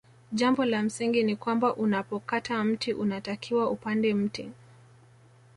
[0.33, 4.51] Jambo la msingi ni kwamba unapokata mti unatakiwa upande mti